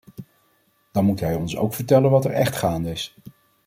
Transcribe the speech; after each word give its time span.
Dan 0.91 1.05
moet 1.05 1.19
hij 1.19 1.35
ons 1.35 1.57
ook 1.57 1.73
vertellen 1.73 2.11
wat 2.11 2.25
er 2.25 2.31
echt 2.31 2.55
gaande 2.55 2.91
is. 2.91 3.15